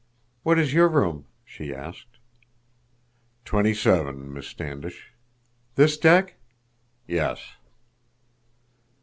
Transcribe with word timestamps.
"What 0.41 0.57
is 0.57 0.73
your 0.73 0.87
room?" 0.89 1.25
she 1.45 1.71
asked. 1.75 2.17
"Twenty 3.45 3.75
seven, 3.75 4.33
Miss 4.33 4.47
Standish." 4.47 5.11
"This 5.75 5.95
deck?" 5.95 6.37
"Yes." 7.05 7.51